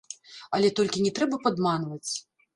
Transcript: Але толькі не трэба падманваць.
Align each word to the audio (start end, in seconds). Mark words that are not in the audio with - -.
Але 0.57 0.71
толькі 0.79 1.03
не 1.05 1.13
трэба 1.21 1.41
падманваць. 1.45 2.11